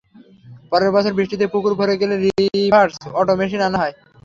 [0.71, 3.93] পরের বছর বৃষ্টিতে পুকুর ভরে গেলে রিভার্স অটো মেশিন আনা হয়।